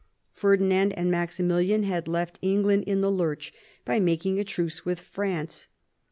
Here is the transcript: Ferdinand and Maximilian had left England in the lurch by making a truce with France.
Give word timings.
Ferdinand 0.33 0.93
and 0.93 1.11
Maximilian 1.11 1.83
had 1.83 2.07
left 2.07 2.39
England 2.41 2.85
in 2.87 3.01
the 3.01 3.11
lurch 3.11 3.53
by 3.85 3.99
making 3.99 4.39
a 4.39 4.43
truce 4.43 4.83
with 4.83 4.99
France. 4.99 5.67